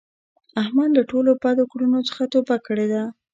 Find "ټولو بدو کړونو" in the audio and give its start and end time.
1.11-1.99